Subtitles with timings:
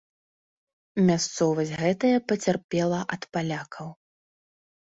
[1.09, 3.87] Мясцовасць гэтая пацярпела ад палякаў.